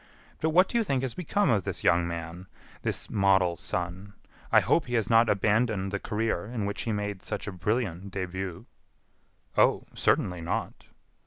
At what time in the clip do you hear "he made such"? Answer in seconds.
6.81-7.45